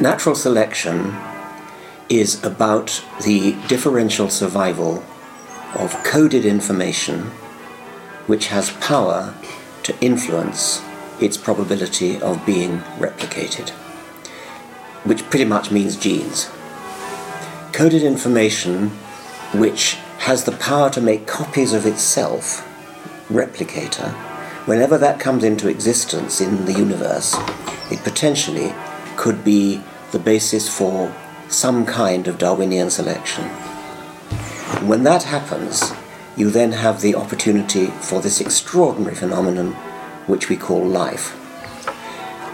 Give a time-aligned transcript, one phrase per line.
[0.00, 1.14] Natural selection
[2.08, 5.04] is about the differential survival
[5.76, 7.26] of coded information
[8.26, 9.32] which has power
[9.84, 10.82] to influence
[11.20, 13.68] its probability of being replicated,
[15.04, 16.50] which pretty much means genes.
[17.72, 18.88] Coded information
[19.54, 22.66] which has the power to make copies of itself,
[23.28, 24.10] replicator,
[24.66, 27.36] whenever that comes into existence in the universe,
[27.92, 28.74] it potentially
[29.24, 29.80] could be
[30.12, 31.10] the basis for
[31.48, 33.44] some kind of Darwinian selection.
[34.86, 35.94] when that happens,
[36.36, 39.72] you then have the opportunity for this extraordinary phenomenon
[40.26, 41.26] which we call life.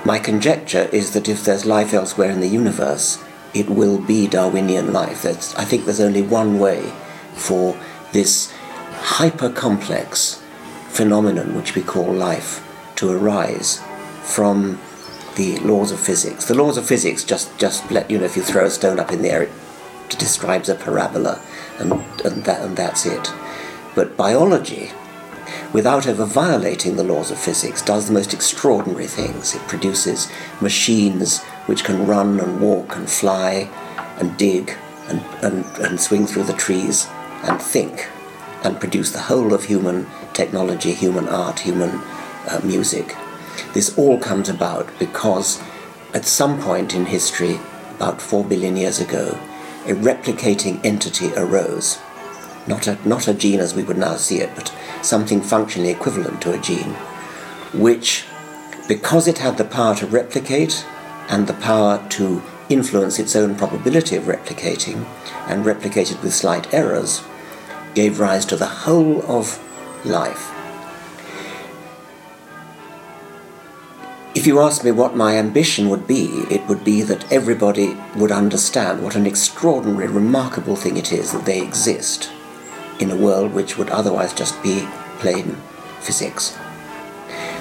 [0.07, 3.19] My conjecture is that if there's life elsewhere in the universe,
[3.53, 5.23] it will be Darwinian life.
[5.23, 6.93] That's, I think there's only one way
[7.35, 7.77] for
[8.13, 8.53] this
[9.19, 10.41] hyper complex
[10.89, 13.83] phenomenon which we call life to arise
[14.23, 14.79] from
[15.41, 16.45] the laws of physics.
[16.45, 19.11] The laws of physics just, just let you know if you throw a stone up
[19.11, 21.41] in the air, it describes a parabola,
[21.79, 21.93] and,
[22.25, 23.33] and, that, and that's it.
[23.95, 24.91] But biology,
[25.73, 29.55] without ever violating the laws of physics, does the most extraordinary things.
[29.55, 33.71] It produces machines which can run and walk and fly
[34.19, 34.77] and dig
[35.09, 37.09] and, and, and swing through the trees
[37.45, 38.11] and think
[38.63, 41.93] and produce the whole of human technology, human art, human
[42.47, 43.17] uh, music.
[43.73, 45.63] This all comes about because
[46.13, 47.61] at some point in history,
[47.95, 49.39] about four billion years ago,
[49.87, 51.99] a replicating entity arose.
[52.67, 56.43] Not a, not a gene as we would now see it, but something functionally equivalent
[56.43, 56.95] to a gene,
[57.73, 58.25] which,
[58.89, 60.85] because it had the power to replicate
[61.29, 65.07] and the power to influence its own probability of replicating,
[65.47, 67.23] and replicated with slight errors,
[67.95, 69.59] gave rise to the whole of
[70.05, 70.53] life.
[74.41, 78.33] If you ask me what my ambition would be, it would be that everybody would
[78.33, 82.31] understand what an extraordinary, remarkable thing it is that they exist
[83.01, 85.57] in a world which would otherwise just be plain
[86.01, 86.57] physics.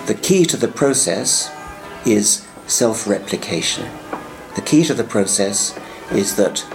[0.06, 1.54] The key to the process
[2.06, 3.92] is self replication.
[4.56, 5.78] The key to the process
[6.14, 6.66] is that,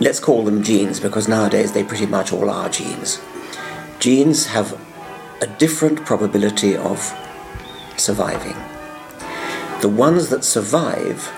[0.00, 3.20] let's call them genes because nowadays they pretty much all are genes.
[4.00, 4.76] Genes have
[5.42, 6.98] a different probability of
[7.96, 8.56] surviving.
[9.80, 11.32] The ones that survive,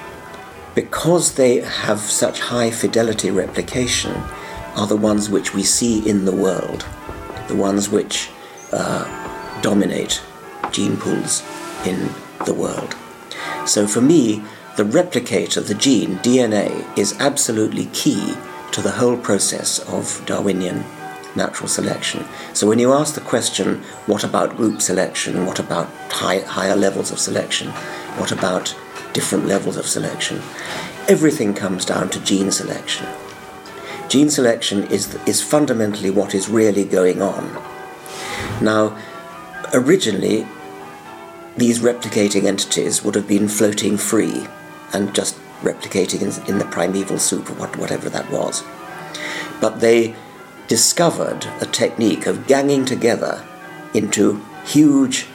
[0.75, 4.12] because they have such high fidelity replication,
[4.76, 6.84] are the ones which we see in the world,
[7.48, 8.28] the ones which
[8.72, 9.04] uh,
[9.62, 10.22] dominate
[10.70, 11.43] gene pools
[11.87, 12.10] in
[12.44, 12.94] the world.
[13.64, 14.43] So for me,
[14.76, 18.34] the replicator, the gene, DNA, is absolutely key
[18.72, 20.84] to the whole process of Darwinian
[21.37, 22.25] natural selection.
[22.53, 25.47] So when you ask the question, what about group selection?
[25.47, 27.69] What about high, higher levels of selection?
[28.19, 28.77] What about
[29.12, 30.43] different levels of selection?
[31.09, 33.06] Everything comes down to gene selection.
[34.09, 37.62] Gene selection is, is fundamentally what is really going on.
[38.62, 38.97] Now,
[39.73, 40.47] originally,
[41.56, 44.47] these replicating entities would have been floating free
[44.93, 48.62] and just replicating in, in the primeval soup or what, whatever that was.
[49.61, 50.15] But they
[50.69, 53.44] discovered a technique of ganging together
[53.92, 55.26] into huge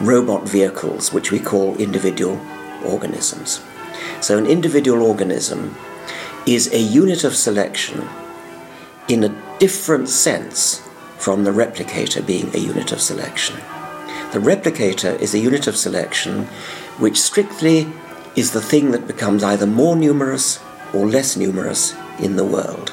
[0.00, 2.40] robot vehicles, which we call individual
[2.84, 3.62] organisms.
[4.20, 5.76] So, an individual organism
[6.46, 8.08] is a unit of selection
[9.08, 10.80] in a different sense
[11.18, 13.56] from the replicator being a unit of selection.
[14.32, 16.46] The replicator is a unit of selection
[16.98, 17.92] which strictly
[18.34, 20.58] is the thing that becomes either more numerous
[20.92, 22.92] or less numerous in the world.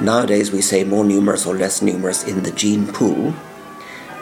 [0.00, 3.34] Nowadays, we say more numerous or less numerous in the gene pool,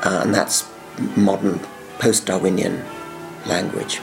[0.02, 0.70] uh, and that's
[1.16, 1.60] modern
[1.98, 2.84] post Darwinian
[3.46, 4.00] language.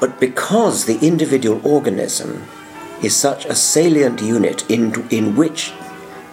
[0.00, 2.48] But because the individual organism
[3.02, 5.72] is such a salient unit in, in which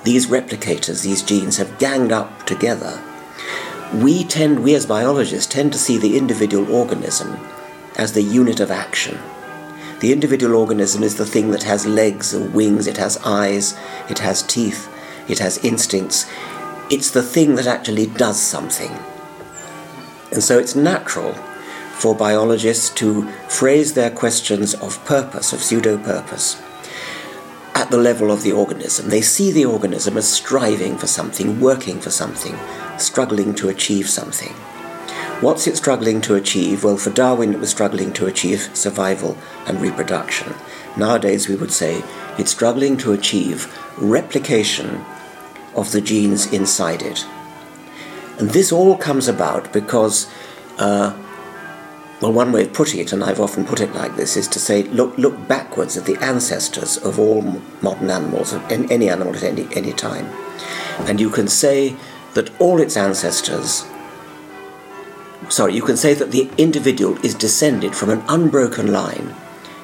[0.04, 3.02] these replicators, these genes, have ganged up together,
[3.94, 7.40] we tend, we as biologists, tend to see the individual organism
[7.96, 9.20] as the unit of action
[10.00, 13.78] the individual organism is the thing that has legs or wings, it has eyes,
[14.10, 14.90] it has teeth,
[15.28, 16.26] it has instincts.
[16.90, 18.92] It's the thing that actually does something.
[20.32, 21.34] And so it's natural
[21.94, 26.62] for biologists to phrase their questions of purpose, of pseudo purpose,
[27.76, 29.10] at the level of the organism.
[29.10, 32.56] They see the organism as striving for something, working for something,
[32.98, 34.56] struggling to achieve something.
[35.42, 36.84] What's it struggling to achieve?
[36.84, 39.38] Well, for Darwin, it was struggling to achieve survival
[39.68, 40.54] and reproduction.
[40.98, 42.04] Nowadays, we would say
[42.38, 45.06] it's struggling to achieve replication
[45.76, 47.26] of the genes inside it.
[48.38, 50.30] And this all comes about because
[50.78, 51.18] uh,
[52.22, 54.60] well, one way of putting it, and I've often put it like this, is to
[54.60, 57.42] say look, look backwards at the ancestors of all
[57.82, 60.26] modern animals, any animal at any, any time.
[61.08, 61.96] And you can say
[62.34, 63.86] that all its ancestors,
[65.50, 69.36] sorry, you can say that the individual is descended from an unbroken line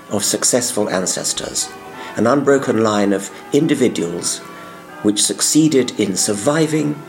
[0.10, 1.70] of successful ancestors,
[2.16, 4.40] an unbroken line of individuals
[5.04, 7.00] which succeeded in surviving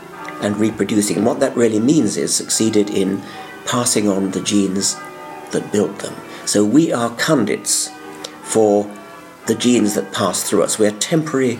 [0.41, 1.17] and reproducing.
[1.17, 3.23] And what that really means is succeeded in
[3.65, 4.95] passing on the genes
[5.51, 6.15] that built them.
[6.45, 7.89] So we are conduits
[8.41, 8.89] for
[9.47, 10.77] the genes that pass through us.
[10.77, 11.59] We're temporary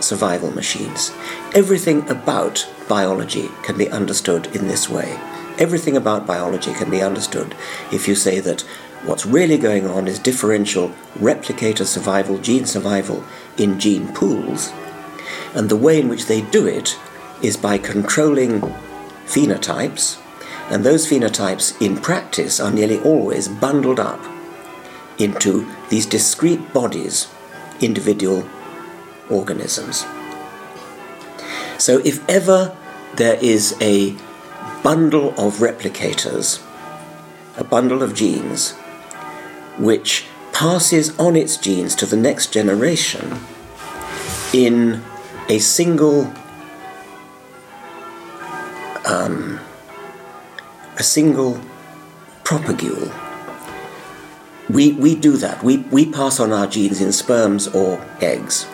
[0.00, 1.12] survival machines.
[1.54, 5.18] Everything about biology can be understood in this way.
[5.58, 7.54] Everything about biology can be understood
[7.92, 8.62] if you say that
[9.04, 13.24] what's really going on is differential replicator survival, gene survival
[13.56, 14.72] in gene pools,
[15.54, 16.98] and the way in which they do it
[17.42, 18.60] is by controlling
[19.26, 20.20] phenotypes
[20.68, 24.20] and those phenotypes in practice are nearly always bundled up
[25.18, 27.28] into these discrete bodies,
[27.80, 28.46] individual
[29.30, 30.04] organisms.
[31.78, 32.76] So if ever
[33.14, 34.16] there is a
[34.82, 36.62] bundle of replicators,
[37.56, 38.72] a bundle of genes,
[39.78, 43.38] which passes on its genes to the next generation
[44.52, 45.02] in
[45.48, 46.32] a single
[49.06, 49.60] um,
[50.96, 51.60] a single
[52.42, 53.12] propagule.
[54.68, 55.62] We, we do that.
[55.62, 58.66] We, we pass on our genes in sperms or eggs.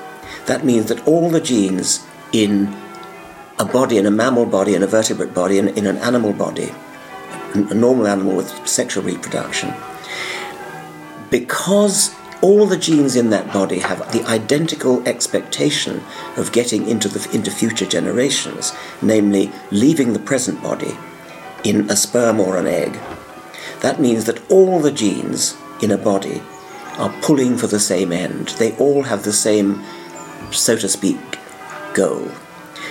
[0.47, 2.75] That means that all the genes in
[3.59, 6.73] a body, in a mammal body, in a vertebrate body, in, in an animal body,
[7.55, 9.73] a normal animal with sexual reproduction,
[11.31, 16.03] because all the genes in that body have the identical expectation
[16.37, 20.97] of getting into, the, into future generations, namely leaving the present body
[21.63, 22.99] in a sperm or an egg.
[23.81, 26.43] That means that all the genes in a body
[26.99, 28.49] are pulling for the same end.
[28.49, 29.83] They all have the same,
[30.51, 31.21] so to speak,
[31.95, 32.29] goal.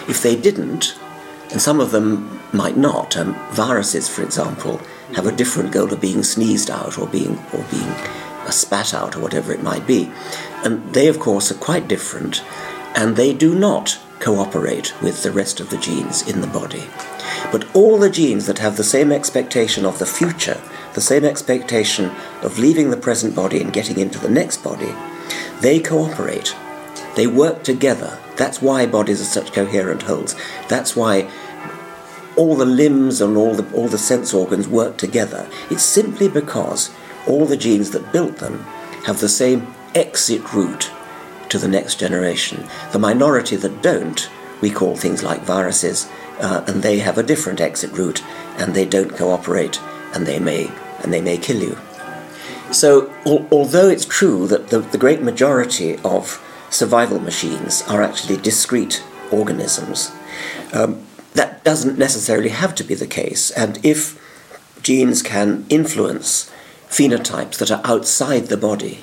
[0.07, 0.97] If they didn't,
[1.51, 4.81] and some of them might not, um, viruses, for example,
[5.15, 7.93] have a different goal of being sneezed out or being or being
[8.49, 10.11] spat out or whatever it might be,
[10.63, 12.43] and they, of course, are quite different,
[12.95, 16.83] and they do not cooperate with the rest of the genes in the body.
[17.51, 20.61] But all the genes that have the same expectation of the future,
[20.93, 22.11] the same expectation
[22.41, 24.93] of leaving the present body and getting into the next body,
[25.61, 26.55] they cooperate.
[27.15, 28.17] They work together.
[28.37, 30.35] That's why bodies are such coherent wholes.
[30.67, 31.29] That's why
[32.35, 35.49] all the limbs and all the, all the sense organs work together.
[35.69, 36.93] It's simply because
[37.27, 38.63] all the genes that built them
[39.05, 40.91] have the same exit route
[41.49, 42.67] to the next generation.
[42.93, 44.29] The minority that don't,
[44.61, 46.09] we call things like viruses,
[46.39, 48.23] uh, and they have a different exit route,
[48.57, 49.81] and they don't cooperate,
[50.13, 50.71] and they may
[51.03, 51.77] and they may kill you.
[52.71, 56.39] So, al- although it's true that the, the great majority of
[56.71, 60.11] survival machines are actually discrete organisms,
[60.73, 63.51] um, that doesn't necessarily have to be the case.
[63.51, 64.19] And if
[64.81, 66.51] genes can influence
[66.89, 69.01] phenotypes that are outside the body,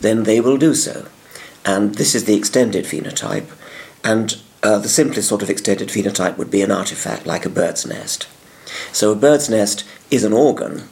[0.00, 1.06] then they will do so.
[1.64, 3.46] And this is the extended phenotype.
[4.02, 7.86] And uh, the simplest sort of extended phenotype would be an artifact like a bird's
[7.86, 8.26] nest.
[8.92, 10.88] So a bird's nest is an organ.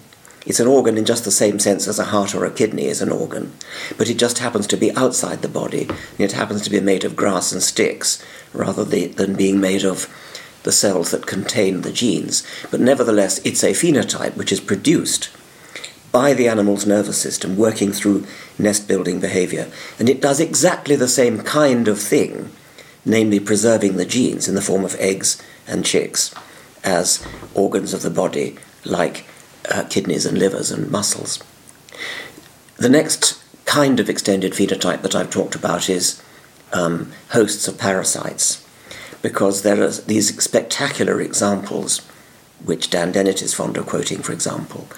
[0.46, 3.02] It's an organ in just the same sense as a heart or a kidney is
[3.02, 3.52] an organ,
[3.98, 7.16] but it just happens to be outside the body, it happens to be made of
[7.16, 10.08] grass and sticks rather than being made of
[10.62, 12.46] the cells that contain the genes.
[12.70, 15.30] But nevertheless, it's a phenotype which is produced
[16.12, 18.26] by the animal's nervous system working through
[18.58, 22.50] nest building behavior, and it does exactly the same kind of thing
[23.04, 26.34] namely preserving the genes in the form of eggs and chicks
[26.82, 29.24] as organs of the body, like
[29.70, 31.42] uh, kidneys and livers and muscles.
[32.76, 36.22] The next kind of extended phenotype that I've talked about is
[36.72, 38.66] um, hosts of parasites,
[39.22, 41.98] because there are these spectacular examples,
[42.64, 44.88] which Dan Dennett is fond of quoting, for example,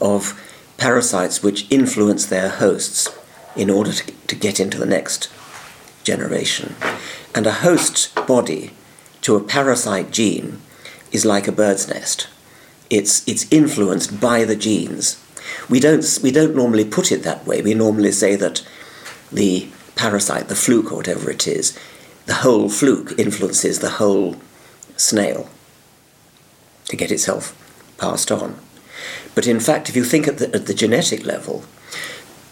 [0.00, 0.40] of
[0.76, 3.08] parasites which influence their hosts
[3.54, 5.30] in order to, to get into the next
[6.04, 6.74] generation.
[7.34, 8.70] And a host body
[9.22, 10.60] to a parasite gene
[11.12, 12.28] is like a bird's nest.
[12.92, 15.18] It's, it's influenced by the genes.
[15.68, 17.62] We don't, we don't normally put it that way.
[17.62, 18.66] We normally say that
[19.32, 21.78] the parasite, the fluke or whatever it is,
[22.26, 24.36] the whole fluke influences the whole
[24.96, 25.48] snail
[26.88, 27.56] to get itself
[27.98, 28.58] passed on.
[29.34, 31.64] But in fact, if you think at the, at the genetic level,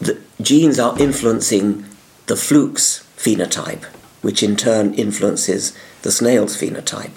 [0.00, 1.84] the genes are influencing
[2.26, 3.84] the fluke's phenotype
[4.22, 7.12] which in turn influences the snail's phenotype.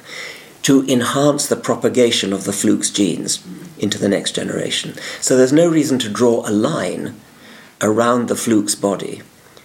[0.64, 3.46] To enhance the propagation of the fluke's genes
[3.78, 4.96] into the next generation.
[5.22, 7.20] So there's no reason to draw a line
[7.82, 9.22] around the fluke's body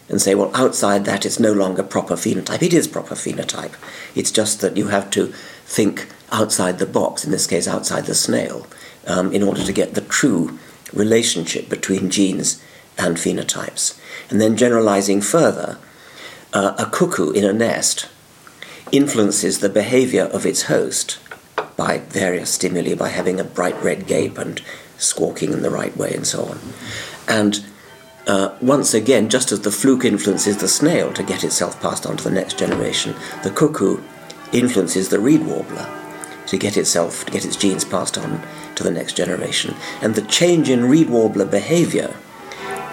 [0.08, 2.62] and say, well, outside that it's no longer proper phenotype.
[2.62, 3.74] It is proper phenotype.
[4.14, 5.26] It's just that you have to
[5.64, 8.66] think outside the box, in this case, outside the snail,
[9.06, 10.58] um, in order to get the true
[10.92, 12.62] relationship between genes
[12.96, 14.00] and phenotypes.
[14.30, 15.78] And then generalizing further,
[16.52, 18.08] uh, a cuckoo in a nest
[18.92, 21.18] influences the behavior of its host
[21.76, 24.62] by various stimuli, by having a bright red gape and
[24.96, 26.58] squawking in the right way and so on.
[27.28, 27.64] And
[28.26, 32.16] uh, once again, just as the fluke influences the snail to get itself passed on
[32.16, 34.02] to the next generation, the cuckoo
[34.52, 35.88] influences the reed warbler
[36.46, 38.42] to get itself, to get its genes passed on
[38.74, 39.74] to the next generation.
[40.02, 42.14] And the change in reed warbler behavior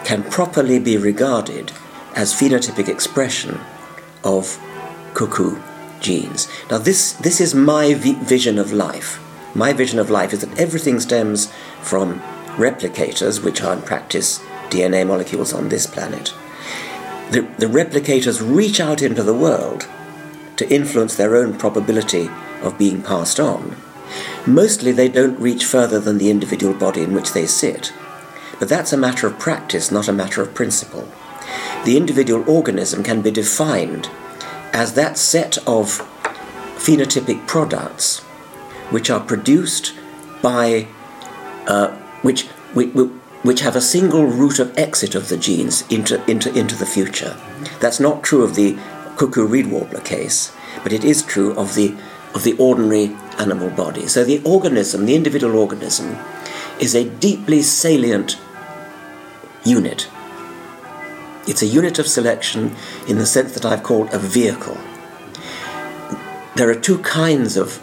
[0.04, 1.72] can properly be regarded
[2.16, 3.60] as phenotypic expression
[4.24, 4.60] of
[5.14, 5.60] cuckoo
[6.00, 6.48] genes.
[6.70, 9.20] Now, this, this is my vi- vision of life.
[9.56, 12.20] My vision of life is that everything stems from
[12.58, 16.34] replicators, which are in practice DNA molecules on this planet.
[17.32, 19.88] The, the replicators reach out into the world
[20.58, 22.30] to influence their own probability
[22.62, 23.75] of being passed on.
[24.46, 27.94] Mostly they don't reach further than the individual body in which they sit.
[28.60, 31.08] But that's a matter of practice, not a matter of principle.
[31.84, 34.10] The individual organism can be defined
[34.75, 36.01] as that set of
[36.75, 38.20] phenotypic products
[38.91, 39.94] which are produced
[40.41, 40.86] by
[41.65, 42.89] uh, which, which,
[43.44, 47.38] which have a single route of exit of the genes into, into, into the future.
[47.79, 48.77] That's not true of the
[49.15, 50.53] cuckoo reed warbler case,
[50.84, 51.96] but it is true of the,
[52.34, 54.08] of the ordinary animal body.
[54.08, 56.17] So the organism, the individual organism,
[56.82, 58.38] is a deeply salient
[59.63, 60.10] unit.
[61.48, 62.75] It's a unit of selection
[63.08, 64.78] in the sense that I've called a vehicle.
[66.56, 67.82] There are two kinds of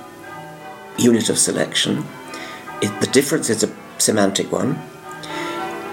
[0.98, 2.04] unit of selection.
[2.80, 4.80] It, the difference is a semantic one.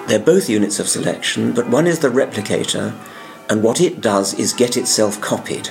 [0.07, 2.95] They're both units of selection, but one is the replicator,
[3.49, 5.69] and what it does is get itself copied.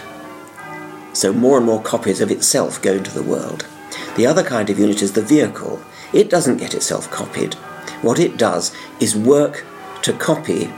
[1.13, 3.67] So more and more copies of itself go into the world.
[4.15, 5.83] The other kind of unit is the vehicle.
[6.13, 7.55] It doesn't get itself copied.
[8.03, 9.65] What it does is work
[10.03, 10.71] to copy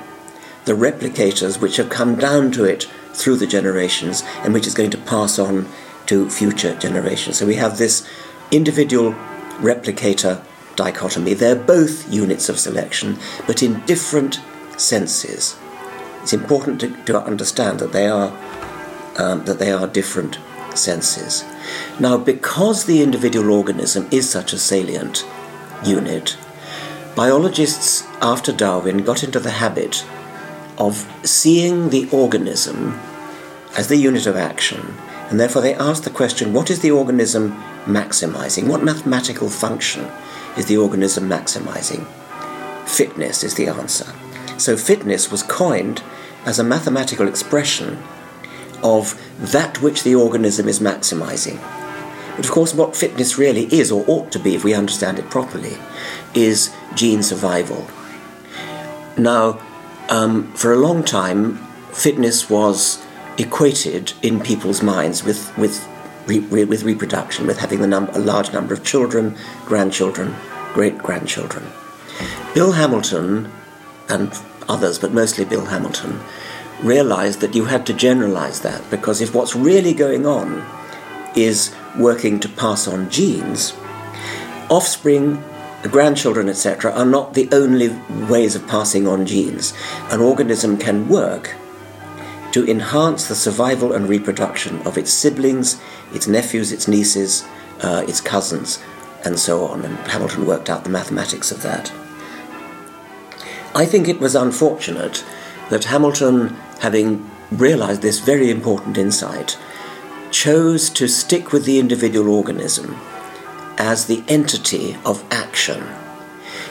[0.65, 4.91] the replicators which have come down to it through the generations and which is going
[4.91, 5.69] to pass on
[6.07, 7.39] to future generations.
[7.39, 8.07] So we have this
[8.51, 9.13] individual
[9.59, 10.43] replicator
[10.77, 11.35] dichotomy.
[11.35, 14.41] They're both units of selection, but in different
[14.77, 15.57] senses.
[16.23, 18.37] It's important to, to understand that they are
[19.17, 20.39] um, that they are different
[20.75, 21.45] senses.
[21.99, 25.27] Now, because the individual organism is such a salient
[25.85, 26.37] unit,
[27.17, 30.07] biologists after Darwin got into the habit
[30.81, 32.99] of seeing the organism
[33.77, 34.95] as the unit of action,
[35.29, 37.53] and therefore they asked the question what is the organism
[37.85, 38.67] maximizing?
[38.67, 40.11] What mathematical function
[40.57, 42.07] is the organism maximizing?
[42.89, 44.13] Fitness is the answer.
[44.59, 46.03] So, fitness was coined
[46.45, 48.03] as a mathematical expression
[48.83, 51.61] of that which the organism is maximizing.
[52.37, 55.31] But of course, what fitness really is, or ought to be if we understand it
[55.31, 55.77] properly,
[56.35, 57.87] is gene survival.
[59.17, 59.61] Now,
[60.11, 61.57] um, for a long time,
[61.93, 63.05] fitness was
[63.39, 65.89] equated in people's minds with, with,
[66.27, 70.35] re, re, with reproduction, with having a large number of children, grandchildren,
[70.75, 71.65] great grandchildren.
[72.55, 73.51] Bill Hamilton
[74.09, 74.37] and
[74.69, 76.21] others, but mostly Bill Hamilton,
[76.83, 80.67] realized that you had to generalize that because if what's really going on
[81.37, 83.75] is working to pass on genes,
[84.69, 85.43] offspring,
[85.89, 87.89] grandchildren, etc., are not the only
[88.29, 89.73] ways of passing on genes.
[90.11, 91.55] An organism can work
[92.53, 95.81] to enhance the survival and reproduction of its siblings,
[96.13, 97.47] its nephews, its nieces,
[97.81, 98.83] uh, its cousins,
[99.25, 99.85] and so on.
[99.85, 101.93] And Hamilton worked out the mathematics of that.
[103.75, 105.25] I think it was unfortunate
[105.71, 109.59] that Hamilton having realized this very important insight,
[110.31, 112.99] chose to stick with the individual organism
[113.81, 115.83] as the entity of action.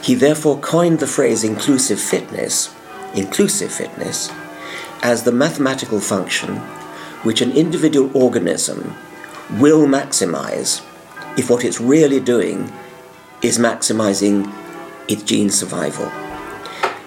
[0.04, 2.74] He therefore coined the phrase inclusive fitness,
[3.16, 4.32] inclusive fitness,
[5.01, 6.58] as the mathematical function
[7.24, 8.96] which an individual organism
[9.60, 10.86] will maximize
[11.36, 12.72] if what it's really doing
[13.42, 14.54] is maximizing
[15.08, 16.12] its gene survival.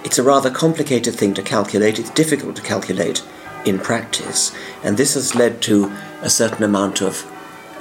[0.04, 3.22] It's a rather complicated thing to calculate, it's difficult to calculate
[3.64, 5.92] in practice, and this has led to
[6.22, 7.24] a certain amount of,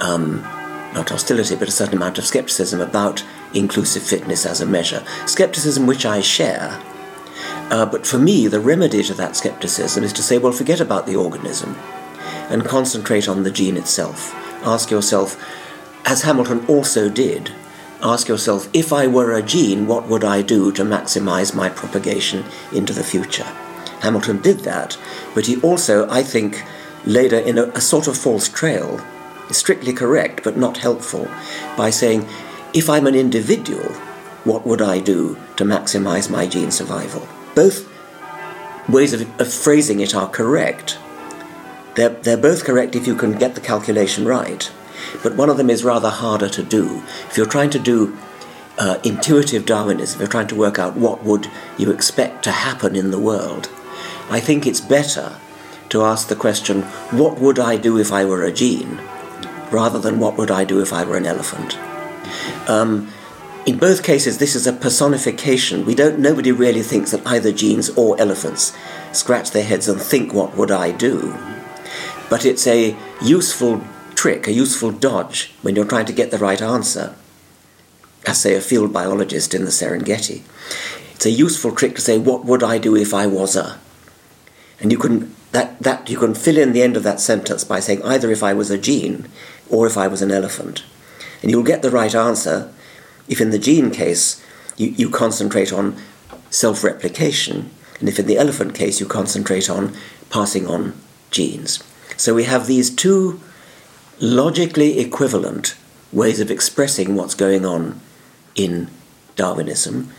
[0.00, 0.46] um,
[0.94, 5.04] not hostility, but a certain amount of skepticism about inclusive fitness as a measure.
[5.26, 6.80] Skepticism which I share.
[7.70, 11.06] Uh, but for me, the remedy to that skepticism is to say, well, forget about
[11.06, 11.76] the organism
[12.50, 14.34] and concentrate on the gene itself.
[14.64, 15.42] Ask yourself,
[16.04, 17.52] as Hamilton also did,
[18.02, 22.44] ask yourself if I were a gene, what would I do to maximize my propagation
[22.72, 23.50] into the future?
[24.00, 24.98] Hamilton did that,
[25.34, 26.64] but he also, I think,
[27.04, 29.00] laid a, in a, a sort of false trail,
[29.52, 31.28] strictly correct but not helpful,
[31.76, 32.28] by saying,
[32.74, 33.92] if I'm an individual,
[34.44, 37.28] what would I do to maximize my gene survival?
[37.54, 37.88] Both
[38.88, 40.98] ways of, of phrasing it are correct.
[41.94, 44.70] They're, they're both correct if you can get the calculation right,
[45.22, 47.02] but one of them is rather harder to do.
[47.28, 48.16] If you're trying to do
[48.78, 52.96] uh, intuitive Darwinism, if you're trying to work out what would you expect to happen
[52.96, 53.68] in the world,
[54.30, 55.36] I think it's better
[55.90, 56.82] to ask the question,
[57.12, 58.98] what would I do if I were a gene,
[59.72, 61.78] rather than what would I do if I were an elephant.
[62.68, 63.08] Um,
[63.64, 65.84] in both cases, this is a personification.
[65.84, 66.18] We don't.
[66.18, 68.76] Nobody really thinks that either genes or elephants
[69.12, 71.36] scratch their heads and think, "What would I do?"
[72.28, 73.80] But it's a useful
[74.14, 77.14] trick, a useful dodge when you're trying to get the right answer.
[78.26, 80.42] As say a field biologist in the Serengeti,
[81.14, 83.78] it's a useful trick to say, "What would I do if I was a?"
[84.80, 87.78] And you can that that you can fill in the end of that sentence by
[87.78, 89.28] saying either if I was a gene
[89.72, 90.84] or if I was an elephant,
[91.40, 92.72] and you'll get the right answer
[93.28, 94.44] if in the gene case
[94.76, 95.96] you, you concentrate on
[96.50, 99.96] self replication, and if in the elephant case you concentrate on
[100.30, 100.94] passing on
[101.30, 101.82] genes.
[102.16, 103.40] So we have these two
[104.20, 105.74] logically equivalent
[106.12, 108.00] ways of expressing what's going on
[108.54, 108.88] in
[109.34, 110.10] Darwinism.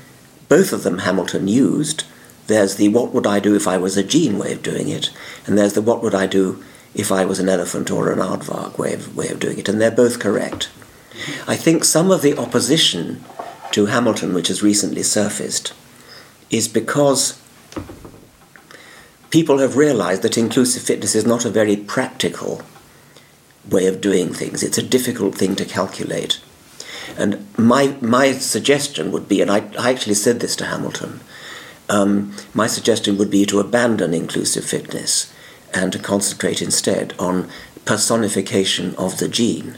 [0.49, 2.03] Both of them Hamilton used.
[2.47, 5.11] There's the what would I do if I was a gene way of doing it,
[5.45, 6.63] and there's the what would I do
[6.95, 9.81] if I was an elephant or an aardvark way of, way of doing it, and
[9.81, 10.69] they're both correct.
[11.47, 13.23] I think some of the opposition
[13.71, 15.73] to Hamilton, which has recently surfaced,
[16.49, 17.41] is because
[19.29, 22.61] people have realized that inclusive fitness is not a very practical
[23.69, 24.61] way of doing things.
[24.61, 26.39] It's a difficult thing to calculate.
[27.17, 31.21] And my, my suggestion would be, and I, I actually said this to Hamilton,
[31.89, 35.33] um, my suggestion would be to abandon inclusive fitness
[35.73, 37.49] and to concentrate instead on
[37.85, 39.77] personification of the gene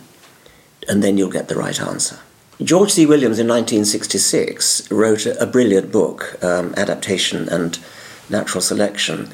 [0.87, 2.19] and then you'll get the right answer.
[2.63, 3.05] George C.
[3.05, 7.79] Williams in 1966 wrote a, a brilliant book, um, Adaptation and
[8.29, 9.29] Natural Selection,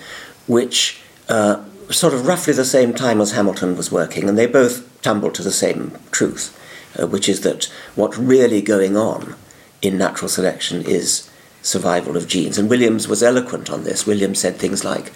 [0.48, 4.88] which uh, sort of roughly the same time as Hamilton was working, and they both
[5.02, 6.58] tumbled to the same truth,
[7.00, 9.36] uh, which is that what's really going on
[9.82, 11.30] in natural selection is
[11.62, 12.58] survival of genes.
[12.58, 14.08] And Williams was eloquent on this.
[14.08, 15.12] Williams said things like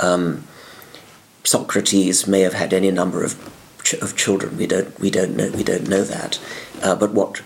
[0.00, 0.44] um,
[1.44, 3.36] Socrates may have had any number of
[4.00, 4.56] of children.
[4.56, 6.38] We don't we don't know we don't know that.
[6.82, 7.38] Uh, but what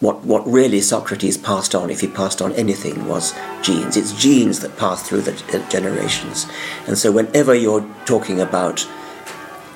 [0.00, 3.96] what what really Socrates passed on, if he passed on anything, was genes.
[3.96, 6.46] It's genes that pass through the generations.
[6.86, 8.86] And so whenever you're talking about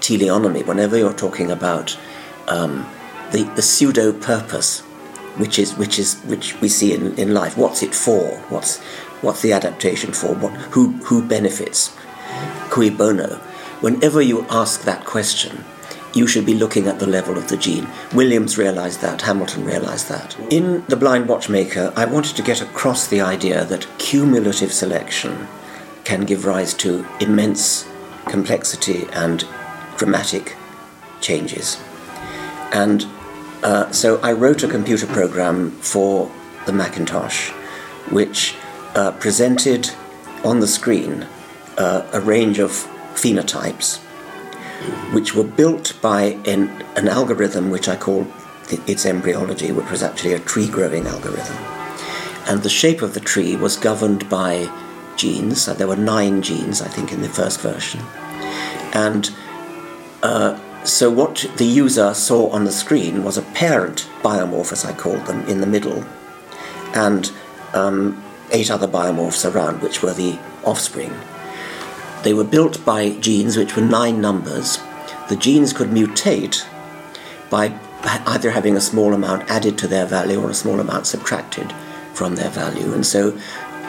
[0.00, 1.96] teleonomy, whenever you're talking about
[2.48, 2.86] um,
[3.30, 4.80] the the pseudo purpose,
[5.38, 8.38] which is which is which we see in, in life, what's it for?
[8.50, 8.78] What's
[9.22, 10.34] what's the adaptation for?
[10.34, 11.96] What who who benefits?
[12.70, 13.40] Cui bono?
[13.80, 15.64] Whenever you ask that question,
[16.14, 17.86] you should be looking at the level of the gene.
[18.12, 20.36] Williams realized that, Hamilton realized that.
[20.50, 25.46] In The Blind Watchmaker, I wanted to get across the idea that cumulative selection
[26.04, 27.86] can give rise to immense
[28.26, 29.44] complexity and
[29.96, 30.56] dramatic
[31.20, 31.80] changes.
[32.72, 33.06] And
[33.62, 36.30] uh, so I wrote a computer program for
[36.66, 37.50] the Macintosh
[38.10, 38.54] which
[38.94, 39.90] uh, presented
[40.44, 41.26] on the screen
[41.76, 42.88] uh, a range of
[43.22, 43.98] phenotypes
[45.12, 48.26] which were built by an, an algorithm which I call
[48.86, 51.56] its embryology, which was actually a tree growing algorithm.
[52.46, 54.70] And the shape of the tree was governed by
[55.16, 55.62] genes.
[55.62, 58.00] So there were nine genes, I think, in the first version.
[58.94, 59.30] And
[60.22, 64.92] uh, so what the user saw on the screen was a parent biomorph, as I
[64.92, 66.04] called them, in the middle,
[66.94, 67.30] and
[67.74, 71.12] um, eight other biomorphs around, which were the offspring.
[72.22, 74.78] They were built by genes which were nine numbers.
[75.28, 76.66] The genes could mutate
[77.50, 77.78] by
[78.26, 81.72] either having a small amount added to their value or a small amount subtracted
[82.14, 82.92] from their value.
[82.92, 83.38] And so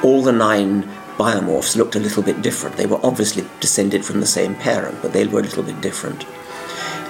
[0.03, 0.83] all the nine
[1.17, 2.77] biomorphs looked a little bit different.
[2.77, 6.25] They were obviously descended from the same parent, but they were a little bit different.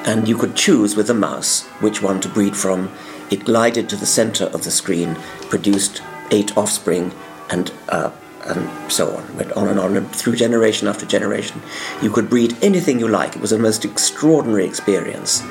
[0.06, 2.92] And you could choose with a mouse which one to breed from.
[3.30, 5.16] It glided to the center of the screen,
[5.50, 6.02] produced
[6.32, 7.14] eight offspring,
[7.50, 8.12] and uh,
[8.50, 11.62] and so on, went on and on, and through generation after generation.
[12.02, 13.36] You could breed anything you like.
[13.36, 15.44] It was a most extraordinary experience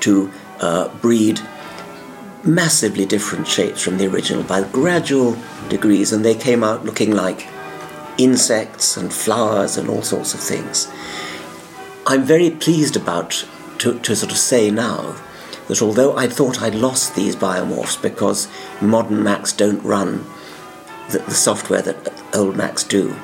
[0.00, 1.40] to uh, breed
[2.44, 5.36] massively different shapes from the original by gradual
[5.68, 7.46] degrees, and they came out looking like
[8.18, 10.90] insects and flowers and all sorts of things.
[12.06, 13.46] I'm very pleased about
[13.78, 15.16] to, to sort of say now
[15.68, 18.48] that although I thought I'd lost these biomorphs because
[18.80, 20.24] modern Macs don't run
[21.10, 23.14] the, the software that old Macs do,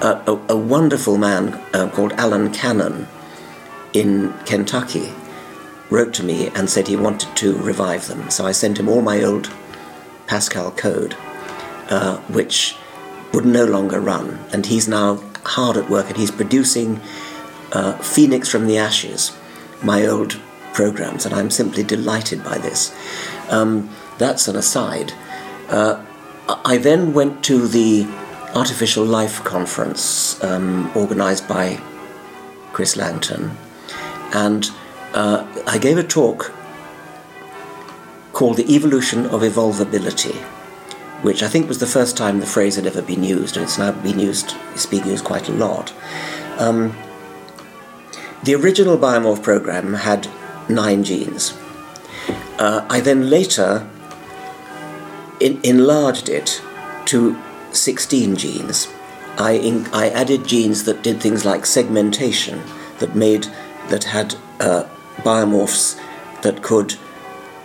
[0.00, 3.06] uh, a, a, wonderful man uh, called Alan Canon
[3.92, 5.12] in Kentucky
[5.90, 8.30] wrote to me and said he wanted to revive them.
[8.30, 9.52] So I sent him all my old
[10.26, 11.14] Pascal code,
[11.88, 12.76] uh, which
[13.32, 14.40] would no longer run.
[14.52, 17.00] And he's now hard at work and he's producing
[17.72, 19.36] uh, Phoenix from the Ashes,
[19.82, 20.40] my old
[20.72, 22.94] programs, and I'm simply delighted by this.
[23.50, 25.12] Um, that's an aside.
[25.68, 26.04] Uh,
[26.64, 28.06] I then went to the
[28.54, 31.80] Artificial Life Conference um, organized by
[32.72, 33.56] Chris Langton,
[34.32, 34.70] and
[35.14, 36.52] uh, I gave a talk
[38.32, 40.34] called The Evolution of Evolvability,
[41.22, 43.78] which I think was the first time the phrase had ever been used, and it's
[43.78, 45.92] now been used, it's being used quite a lot.
[46.58, 46.96] Um,
[48.42, 50.28] the original biomorph program had
[50.68, 51.56] nine genes.
[52.58, 53.88] Uh, I then later
[55.40, 56.62] in, enlarged it
[57.06, 57.40] to
[57.72, 58.88] 16 genes.
[59.38, 62.62] I, in, I added genes that did things like segmentation,
[62.98, 63.46] that made
[63.88, 64.84] that had uh,
[65.18, 66.00] biomorphs
[66.42, 66.94] that could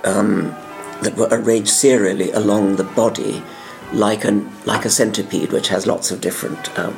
[0.03, 0.55] um,
[1.01, 3.43] that were arranged serially along the body,
[3.93, 6.95] like an like a centipede, which has lots of different um,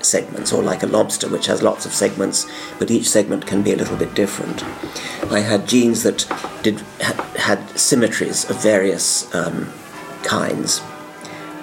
[0.00, 3.72] segments, or like a lobster, which has lots of segments, but each segment can be
[3.72, 4.64] a little bit different.
[5.30, 6.26] I had genes that
[6.62, 6.80] did
[7.36, 9.70] had symmetries of various um,
[10.22, 10.80] kinds.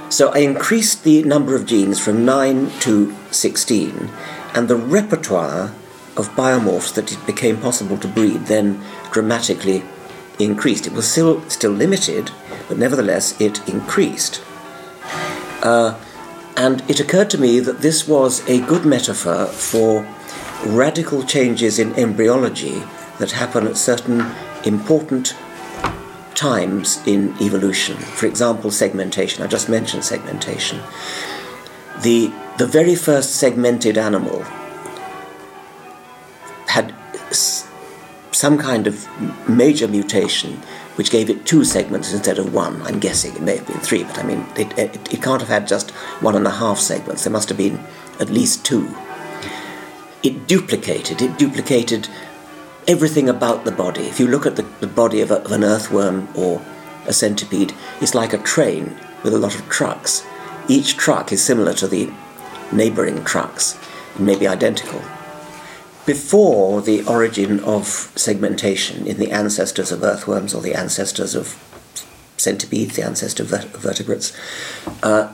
[0.09, 4.09] So I increased the number of genes from 9 to 16,
[4.53, 5.73] and the repertoire
[6.15, 9.83] of biomorphs that it became possible to breed then dramatically
[10.39, 10.87] increased.
[10.87, 12.31] It was still, still limited,
[12.67, 14.41] but nevertheless it increased.
[15.61, 15.99] Uh,
[16.55, 20.07] and it occurred to me that this was a good metaphor for
[20.65, 22.81] radical changes in embryology
[23.19, 24.25] that happen at certain
[24.65, 25.35] important
[26.37, 27.97] times in evolution.
[27.97, 29.43] For example, segmentation.
[29.43, 30.79] I just mentioned segmentation.
[32.03, 34.43] The, the very first segmented animal
[36.67, 36.93] had
[38.31, 39.07] some kind of
[39.49, 40.61] major mutation
[40.95, 42.81] which gave it two segments instead of one.
[42.83, 45.49] I'm guessing it may have been three, but I mean, it, it, it can't have
[45.49, 47.23] had just one and a half segments.
[47.23, 47.79] There must have been
[48.19, 48.95] at least two.
[50.23, 52.09] It duplicated, it duplicated
[52.87, 54.03] everything about the body.
[54.03, 56.61] If you look at the, the body of, a, of an earthworm or
[57.05, 60.25] a centipede, it's like a train with a lot of trucks.
[60.67, 62.11] Each truck is similar to the
[62.71, 63.77] neighboring trucks,
[64.17, 65.01] maybe identical.
[66.05, 71.61] Before the origin of segmentation in the ancestors of earthworms or the ancestors of
[72.37, 74.31] centipedes, the ancestors of vertebrates,
[75.03, 75.33] uh,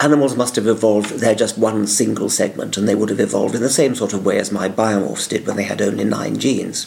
[0.00, 3.62] animals must have evolved, they're just one single segment, and they would have evolved in
[3.62, 6.86] the same sort of way as my biomorphs did when they had only nine genes.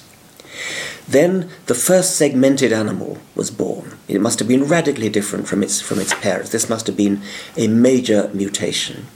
[1.07, 3.97] Then the first segmented animal was born.
[4.07, 6.51] It must have been radically different from its, from its parents.
[6.51, 7.21] This must have been
[7.57, 9.07] a major mutation.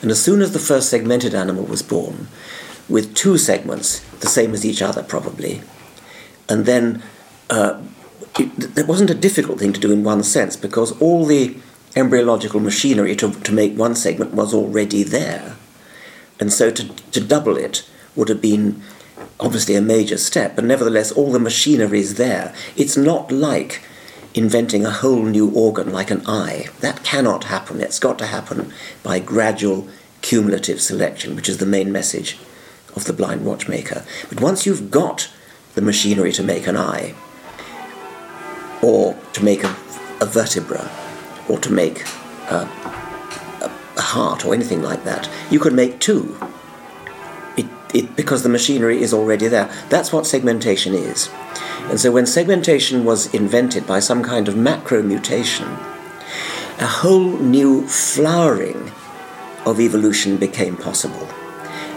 [0.00, 2.28] And as soon as the first segmented animal was born,
[2.88, 5.60] with two segments, the same as each other probably.
[6.48, 7.02] And then
[7.50, 7.82] uh,
[8.38, 11.56] it, there wasn't a difficult thing to do in one sense because all the
[11.96, 15.56] embryological machinery to, to make one segment was already there.
[16.38, 18.82] And so to, to double it would have been
[19.40, 22.54] obviously a major step, but nevertheless, all the machinery is there.
[22.76, 23.82] It's not like
[24.34, 26.66] inventing a whole new organ like an eye.
[26.80, 27.80] That cannot happen.
[27.80, 29.88] It's got to happen by gradual
[30.20, 32.38] cumulative selection, which is the main message
[32.94, 34.04] of the blind watchmaker.
[34.28, 35.30] But once you've got
[35.74, 37.14] the machinery to make an eye,
[38.82, 39.76] or to make a,
[40.20, 40.90] a vertebra,
[41.48, 42.04] or to make
[42.50, 42.68] a,
[43.60, 46.36] a, a, heart, or anything like that, you could make two.
[47.56, 49.70] It, it, because the machinery is already there.
[49.88, 51.30] That's what segmentation is.
[51.88, 55.68] And so when segmentation was invented by some kind of macro mutation,
[56.78, 58.90] a whole new flowering
[59.64, 61.28] of evolution became possible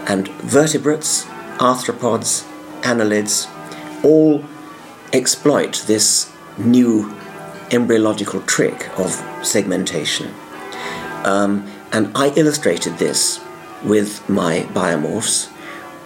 [0.06, 1.24] and vertebrates,
[1.58, 2.44] arthropods,
[2.82, 3.48] annelids
[4.04, 4.44] all
[5.12, 7.14] exploit this new
[7.70, 9.10] embryological trick of
[9.42, 10.32] segmentation.
[11.24, 13.40] Um, and I illustrated this
[13.84, 15.50] with my biomorphs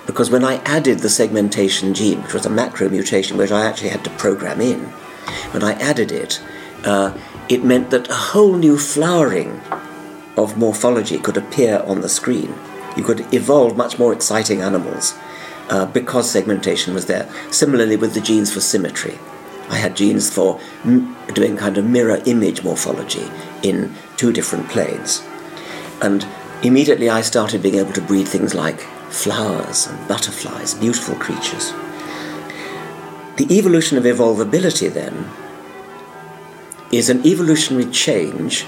[0.06, 3.90] because when I added the segmentation gene, which was a macro mutation which I actually
[3.90, 4.80] had to program in,
[5.52, 6.42] when I added it,
[6.84, 7.16] uh,
[7.48, 9.60] it meant that a whole new flowering
[10.36, 12.54] of morphology could appear on the screen
[12.96, 15.14] you could evolve much more exciting animals
[15.68, 17.28] uh, because segmentation was there.
[17.50, 19.18] Similarly, with the genes for symmetry,
[19.68, 23.30] I had genes for m- doing kind of mirror image morphology
[23.62, 25.22] in two different planes.
[26.02, 26.26] And
[26.62, 31.72] immediately I started being able to breed things like flowers and butterflies, beautiful creatures.
[33.36, 35.28] the evolution of evolvability then
[36.92, 38.62] is an evolutionary change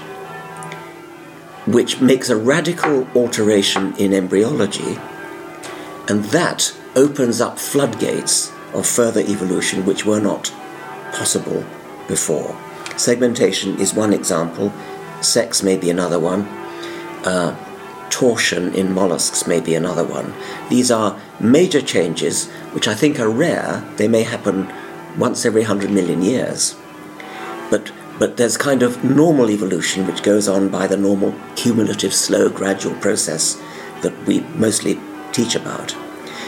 [1.65, 4.97] which makes a radical alteration in embryology,
[6.07, 10.51] and that opens up floodgates of further evolution which were not
[11.17, 11.65] possible
[12.07, 12.55] before.
[12.95, 14.71] Segmentation is one example,
[15.21, 16.41] sex may be another one,
[17.25, 17.55] uh,
[18.09, 20.33] torsion in mollusks may be another one.
[20.69, 23.83] These are major changes which I think are rare.
[23.97, 24.71] They may happen
[25.17, 26.75] once every hundred million years.
[27.69, 32.49] But, but there's kind of normal evolution which goes on by the normal cumulative, slow,
[32.49, 33.61] gradual process
[34.01, 34.99] that we mostly
[35.31, 35.95] teach about.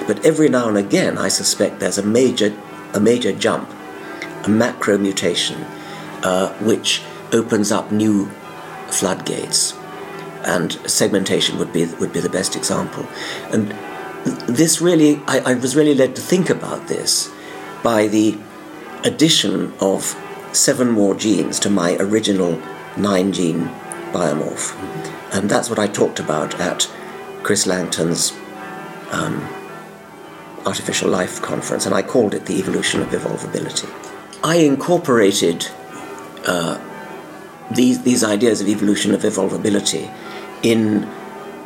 [0.07, 2.57] But every now and again, I suspect there's a major,
[2.93, 3.69] a major jump,
[4.43, 5.61] a macro mutation,
[6.23, 8.27] uh, which opens up new
[8.87, 9.75] floodgates.
[10.45, 13.05] And segmentation would be, would be the best example.
[13.51, 13.75] And
[14.47, 17.31] this really, I, I was really led to think about this
[17.83, 18.37] by the
[19.03, 20.15] addition of
[20.51, 22.61] seven more genes to my original
[22.97, 23.69] nine gene
[24.11, 24.75] biomorph.
[25.33, 26.89] And that's what I talked about at
[27.43, 28.33] Chris Langton's
[29.11, 29.47] um,
[30.65, 33.89] Artificial Life Conference, and I called it the evolution of evolvability.
[34.43, 35.67] I incorporated
[36.45, 36.79] uh,
[37.71, 40.13] these, these ideas of evolution of evolvability
[40.63, 41.09] in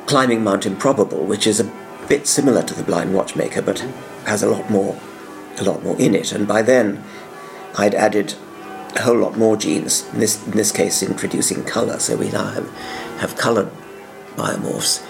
[0.08, 1.72] Climbing Mount Improbable, which is a
[2.10, 3.80] bit similar to the Blind Watchmaker, but
[4.26, 5.00] has a lot more,
[5.60, 6.32] a lot more in it.
[6.32, 7.04] And by then,
[7.78, 8.36] I'd added
[8.96, 10.08] a whole lot more genes.
[10.14, 12.00] In this, in this case, introducing color.
[12.00, 12.70] So we now have
[13.20, 13.70] have colored
[14.36, 15.04] biomorphs,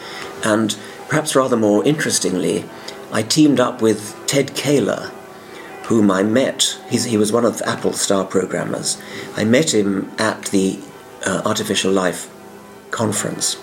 [0.46, 2.66] and perhaps rather more interestingly,
[3.12, 5.12] I teamed up with Ted Kaehler,
[5.86, 6.80] whom I met.
[6.90, 9.02] He's, he was one of Apple's star programmers.
[9.36, 10.80] I met him at the
[11.26, 12.30] uh, Artificial Life
[12.92, 13.58] conference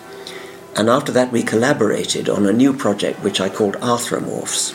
[0.76, 4.72] and after that, we collaborated on a new project which I called Arthromorphs,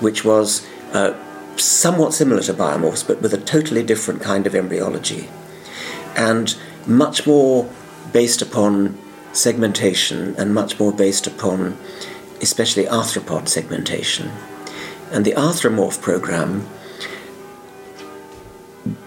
[0.00, 1.14] which was uh,
[1.56, 5.28] somewhat similar to biomorphs, but with a totally different kind of embryology,
[6.16, 7.70] and much more
[8.12, 8.98] based upon
[9.32, 11.76] segmentation and much more based upon
[12.40, 14.30] especially arthropod segmentation.
[15.12, 16.68] And the Arthropomorph program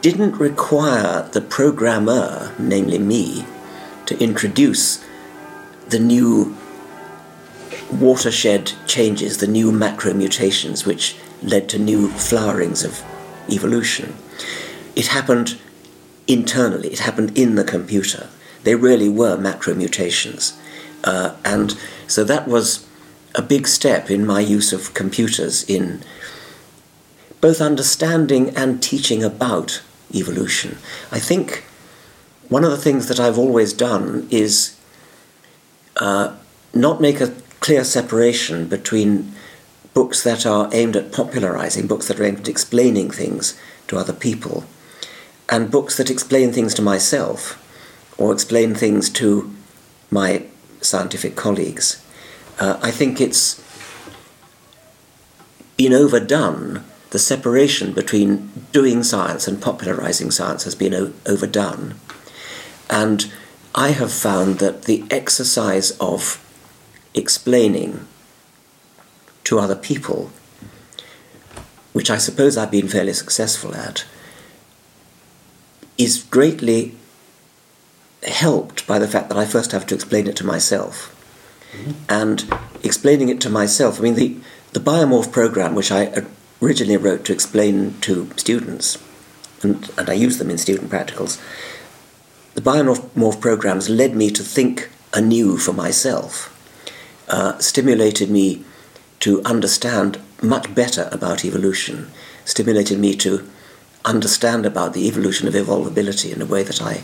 [0.01, 3.45] didn't require the programmer, namely me,
[4.05, 5.03] to introduce
[5.89, 6.55] the new
[7.91, 13.03] watershed changes, the new macro mutations, which led to new flowerings of
[13.51, 14.15] evolution.
[14.95, 15.57] It happened
[16.27, 18.29] internally, it happened in the computer.
[18.63, 20.57] They really were macro mutations.
[21.03, 22.85] Uh, and so that was
[23.35, 26.01] a big step in my use of computers in
[27.41, 29.81] both understanding and teaching about
[30.13, 30.77] evolution.
[31.11, 31.63] I think
[32.49, 34.77] one of the things that I've always done is
[35.97, 36.35] uh,
[36.73, 39.33] not make a clear separation between
[39.93, 44.13] books that are aimed at popularizing, books that are aimed at explaining things to other
[44.13, 44.63] people,
[45.49, 47.63] and books that explain things to myself
[48.17, 49.53] or explain things to
[50.11, 50.45] my
[50.81, 52.03] scientific colleagues.
[52.59, 53.63] Uh, I think it's
[55.77, 56.83] been overdone.
[57.11, 61.95] The separation between doing science and popularizing science has been o- overdone.
[62.89, 63.31] And
[63.73, 66.45] I have found that the exercise of
[67.13, 68.05] explaining
[69.45, 70.31] to other people,
[71.93, 74.05] which I suppose I've been fairly successful at,
[75.97, 76.95] is greatly
[78.27, 81.15] helped by the fact that I first have to explain it to myself.
[81.71, 81.91] Mm-hmm.
[82.09, 82.53] And
[82.83, 84.37] explaining it to myself, I mean, the,
[84.73, 86.25] the biomorph program, which I
[86.61, 88.97] originally wrote to explain to students,
[89.61, 91.41] and, and I use them in student practicals,
[92.55, 96.55] the biomorph programs led me to think anew for myself,
[97.27, 98.63] uh, stimulated me
[99.19, 102.09] to understand much better about evolution,
[102.45, 103.49] stimulated me to
[104.05, 107.03] understand about the evolution of evolvability in a way that I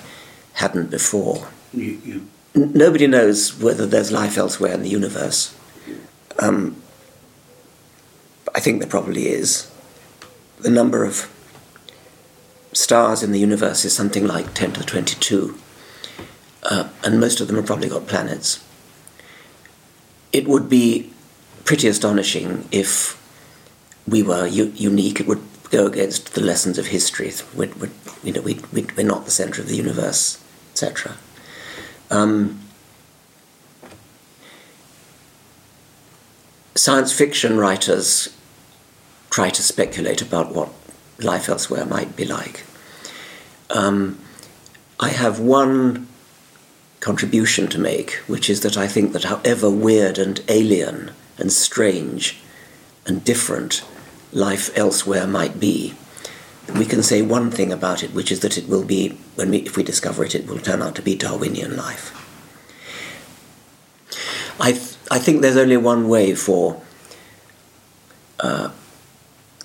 [0.53, 1.49] hadn't before.
[1.73, 2.27] You, you...
[2.55, 5.53] Nobody knows whether there's life elsewhere in the universe.
[6.39, 6.81] Um,
[8.55, 9.69] I think there probably is.
[10.59, 11.29] The number of
[12.71, 15.57] stars in the universe is something like 10 to the 22,
[16.63, 18.63] uh, and most of them have probably got planets.
[20.31, 21.11] It would be
[21.65, 23.21] pretty astonishing if
[24.07, 25.19] we were u- unique.
[25.19, 27.33] It would go against the lessons of history.
[27.53, 27.91] We'd, we'd,
[28.23, 28.59] you know, we
[28.97, 30.41] are not the centre of the universe,
[30.71, 31.17] etc.
[32.11, 32.61] Um,
[36.75, 38.35] science fiction writers
[39.29, 40.69] try to speculate about what
[41.19, 42.63] life elsewhere might be like.
[43.69, 44.19] Um,
[44.99, 46.07] I have one
[46.99, 52.39] contribution to make, which is that I think that however weird and alien and strange
[53.05, 53.83] and different
[54.31, 55.93] life elsewhere might be,
[56.73, 59.59] we can say one thing about it, which is that it will be, when we,
[59.59, 62.13] if we discover it, it will turn out to be Darwinian life.
[64.59, 66.81] I, th- I think there's only one way for
[68.39, 68.71] uh,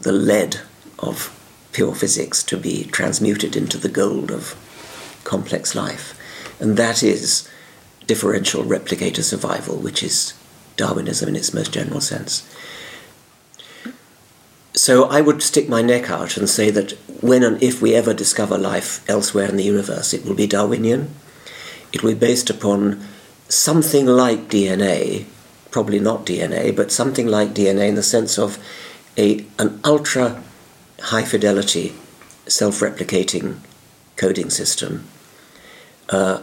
[0.03, 0.61] the lead
[0.99, 1.37] of
[1.73, 4.55] pure physics to be transmuted into the gold of
[5.25, 6.19] complex life,
[6.61, 7.49] and that is
[8.07, 10.35] differential replicator survival, which is
[10.77, 12.43] Darwinism in its most general sense.
[14.81, 18.15] So I would stick my neck out and say that when and if we ever
[18.15, 21.11] discover life elsewhere in the universe, it will be Darwinian.
[21.93, 23.07] It will be based upon
[23.47, 25.27] something like DNA,
[25.71, 28.59] probably not DNA, but something like DNA in the sense of
[29.19, 30.43] a, an ultra
[30.99, 31.93] high fidelity
[32.47, 33.57] self replicating
[34.17, 35.05] coding system
[36.09, 36.41] uh,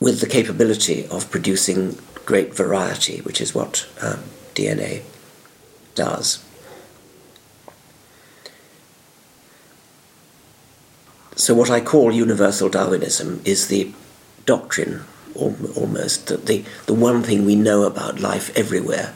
[0.00, 1.96] with the capability of producing
[2.26, 4.22] great variety, which is what um,
[4.54, 5.02] DNA
[5.96, 6.44] does.
[11.34, 13.92] So, what I call universal Darwinism is the
[14.46, 15.04] doctrine,
[15.34, 19.12] almost, that the, the one thing we know about life everywhere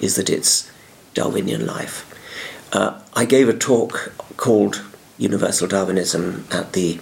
[0.00, 0.70] is that it's
[1.12, 2.06] Darwinian life.
[2.72, 4.82] Uh, I gave a talk called
[5.18, 7.00] Universal Darwinism at the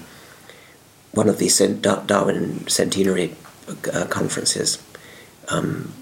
[1.13, 3.35] one of the Darwin centenary
[3.93, 4.83] uh, conferences,
[5.49, 5.93] um,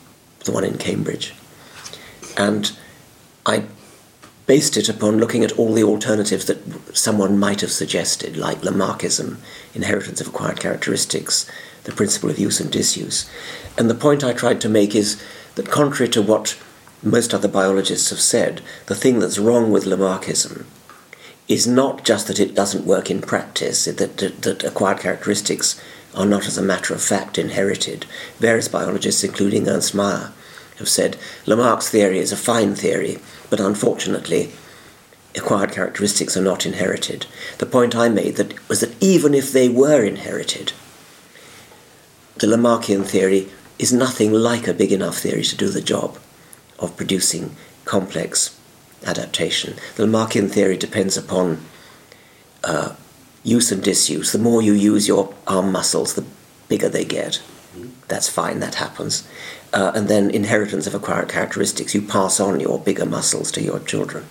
[0.45, 1.35] the one in Cambridge,
[2.37, 2.77] and
[3.47, 3.65] I
[4.47, 9.39] based it upon looking at all the alternatives that someone might have suggested, like Lamarckism,
[9.75, 11.51] inheritance of acquired characteristics,
[11.85, 13.29] the principle of use and disuse.
[13.79, 15.23] And the point I tried to make is
[15.55, 16.59] that, contrary to what
[17.03, 20.65] most other biologists have said, the thing that's wrong with Lamarckism
[21.49, 25.81] is not just that it doesn't work in practice, that, that, that acquired characteristics
[26.15, 28.07] are not, as a matter of fact, inherited.
[28.39, 30.33] Various biologists, including Ernst Mayr,
[30.79, 33.19] have said Lamarck's theory is a fine theory,
[33.51, 34.53] but unfortunately,
[35.35, 37.27] acquired characteristics are not inherited.
[37.59, 40.73] The point I made that was that even if they were inherited,
[42.37, 46.19] the Lamarckian theory is nothing like a big enough theory to do the job
[46.79, 48.59] of producing complex
[49.05, 49.75] adaptation.
[49.97, 51.65] The Lamarckian theory depends upon
[52.65, 52.95] uh,
[53.43, 54.33] use and disuse.
[54.33, 56.25] The more you use your arm muscles, the
[56.69, 57.43] bigger they get.
[58.09, 59.29] That's fine, that happens.
[59.73, 61.95] Uh, and then inheritance of acquired characteristics.
[61.95, 64.25] You pass on your bigger muscles to your children.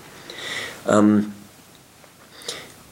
[0.85, 1.35] Um,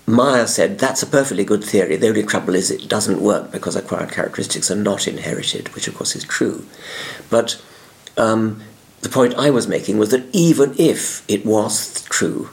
[0.05, 1.95] Mayr said that's a perfectly good theory.
[1.95, 5.95] The only trouble is it doesn't work because acquired characteristics are not inherited, which of
[5.95, 6.65] course is true.
[7.29, 7.61] But
[8.17, 8.61] um,
[9.01, 12.49] the point I was making was that even if it was true,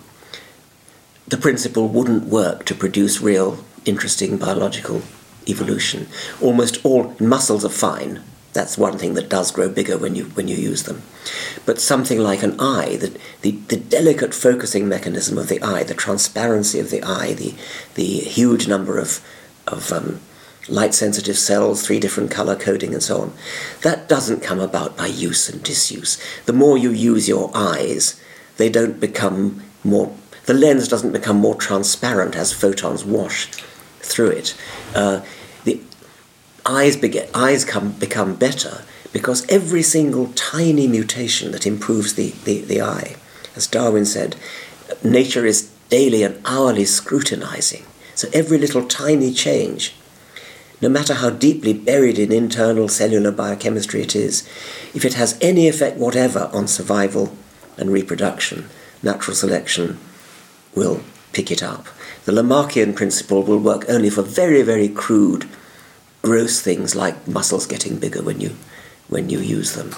[1.27, 5.03] the principle wouldn't work to produce real interesting biological
[5.49, 6.07] evolution.
[6.41, 8.23] Almost all muscles are fine.
[8.53, 11.03] That's one thing that does grow bigger when you when you use them.
[11.67, 15.95] But something like an eye, the, the, the delicate focusing mechanism of the eye, the
[15.95, 17.55] transparency of the eye, the
[17.95, 19.21] the huge number of
[19.69, 20.21] of um,
[20.69, 23.33] light sensitive cells, three different color coding, and so on.
[23.83, 26.21] That doesn't come about by use and disuse.
[26.47, 28.21] The more you use your eyes,
[28.57, 30.15] they don't become more.
[30.47, 33.47] The lens doesn't become more transparent as photons wash
[34.01, 34.57] through it.
[34.95, 35.21] Uh,
[36.71, 36.97] eyes,
[37.35, 43.17] eyes come, become better because every single tiny mutation that improves the, the, the eye,
[43.57, 44.37] as Darwin said,
[45.03, 47.85] nature is daily and hourly scrutinizing.
[48.15, 49.95] So every little tiny change,
[50.81, 54.49] no matter how deeply buried in internal cellular biochemistry it is,
[54.95, 57.37] if it has any effect whatever on survival
[57.77, 58.69] and reproduction,
[59.03, 59.99] natural selection
[60.75, 61.03] will
[61.33, 61.87] pick it up.
[62.25, 65.49] The Lamarckian principle will work only for very, very crude,
[66.23, 68.57] gross things like muscles getting bigger when you,
[69.09, 69.95] when you use them.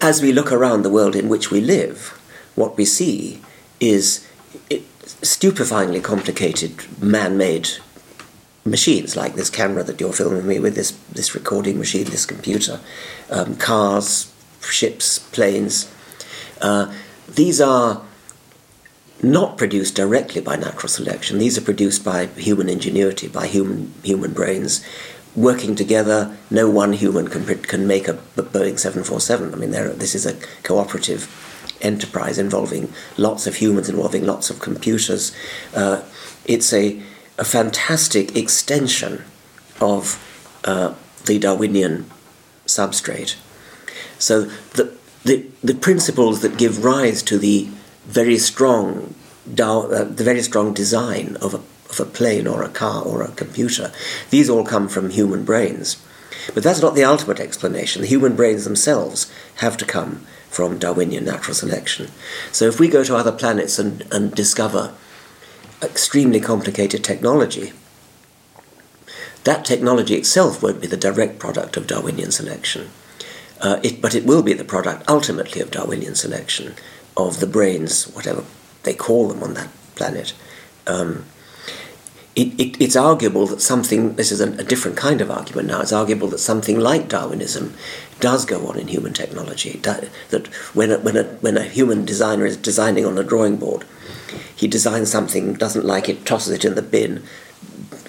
[0.00, 2.18] As we look around the world in which we live,
[2.54, 3.40] what we see
[3.80, 4.26] is
[5.22, 7.68] stupefyingly complicated man made
[8.64, 12.80] machines like this camera that you're filming me with, this, this recording machine, this computer,
[13.30, 15.92] um, cars, ships, planes.
[16.60, 16.92] Uh,
[17.28, 18.02] these are
[19.22, 21.38] not produced directly by natural selection.
[21.38, 24.84] These are produced by human ingenuity, by human human brains
[25.34, 26.36] working together.
[26.50, 29.54] No one human can can make a Boeing seven four seven.
[29.54, 31.28] I mean, this is a cooperative
[31.80, 35.34] enterprise involving lots of humans, involving lots of computers.
[35.74, 36.02] Uh,
[36.44, 37.02] it's a
[37.38, 39.24] a fantastic extension
[39.80, 40.18] of
[40.64, 42.04] uh, the Darwinian
[42.66, 43.36] substrate.
[44.18, 44.42] So
[44.74, 47.68] the, the the principles that give rise to the
[48.04, 49.14] very strong,
[49.58, 51.60] uh, the very strong design of a,
[51.92, 53.92] of a plane or a car or a computer.
[54.30, 56.02] These all come from human brains.
[56.54, 58.02] But that's not the ultimate explanation.
[58.02, 62.08] The human brains themselves have to come from Darwinian natural selection.
[62.50, 64.94] So if we go to other planets and, and discover
[65.82, 67.72] extremely complicated technology,
[69.44, 72.90] that technology itself won't be the direct product of Darwinian selection.
[73.60, 76.74] Uh, it, but it will be the product ultimately of Darwinian selection,
[77.16, 78.44] of the brains, whatever
[78.82, 80.34] they call them on that planet.
[80.86, 81.24] Um,
[82.34, 85.82] it, it, it's arguable that something, this is a, a, different kind of argument now,
[85.82, 87.74] it's arguable that something like Darwinism
[88.20, 89.78] does go on in human technology.
[89.82, 90.06] That
[90.72, 93.84] when a, when, a, when a human designer is designing on a drawing board,
[94.54, 97.22] he designs something, doesn't like it, tosses it in the bin,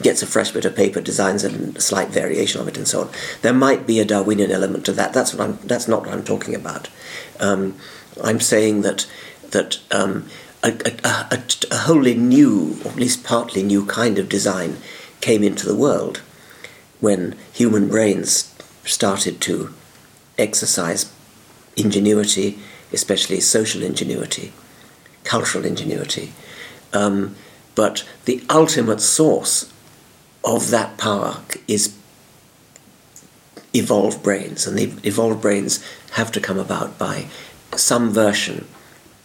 [0.02, 3.10] gets a fresh bit of paper, designs a slight variation of it, and so on.
[3.42, 5.14] There might be a Darwinian element to that.
[5.14, 5.58] That's what I'm.
[5.64, 6.90] That's not what I'm talking about.
[7.40, 7.76] Um,
[8.24, 9.08] I'm saying that
[9.52, 10.28] that um,
[10.64, 14.78] a, a, a, a, wholly new, or at least partly new, kind of design
[15.22, 16.22] came into the world
[17.00, 18.54] when human brains
[18.86, 19.74] started to
[20.38, 21.12] exercise
[21.76, 22.60] ingenuity,
[22.94, 24.54] especially social ingenuity,
[25.24, 26.32] cultural ingenuity.
[26.94, 27.36] Um,
[27.76, 29.72] but the ultimate source
[30.44, 31.98] of that power is
[33.74, 37.26] evolved brains, and the evolved brains have to come about by
[37.76, 38.68] some version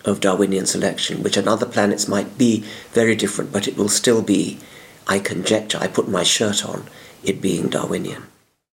[0.05, 4.23] of Darwinian selection, which on other planets might be very different, but it will still
[4.23, 4.59] be,
[5.07, 6.89] I conjecture, I put my shirt on,
[7.23, 8.25] it being Darwinian.